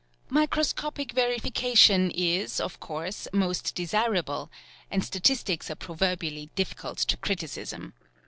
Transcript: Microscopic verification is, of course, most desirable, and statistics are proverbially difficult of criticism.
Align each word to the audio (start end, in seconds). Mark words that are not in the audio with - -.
Microscopic 0.31 1.11
verification 1.11 2.09
is, 2.09 2.59
of 2.59 2.79
course, 2.79 3.27
most 3.31 3.75
desirable, 3.75 4.49
and 4.89 5.05
statistics 5.05 5.69
are 5.69 5.75
proverbially 5.75 6.49
difficult 6.55 7.13
of 7.13 7.21
criticism. 7.21 7.93